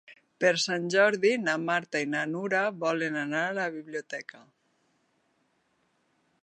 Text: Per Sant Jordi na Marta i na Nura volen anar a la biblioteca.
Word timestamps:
Per 0.43 0.51
Sant 0.61 0.85
Jordi 0.93 1.33
na 1.41 1.53
Marta 1.65 2.01
i 2.05 2.07
na 2.13 2.23
Nura 2.31 2.63
volen 2.85 3.21
anar 3.25 3.45
a 3.51 3.55
la 3.59 3.67
biblioteca. 3.77 4.43